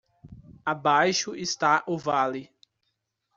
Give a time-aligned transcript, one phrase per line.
[0.65, 2.49] Abaixo está o vale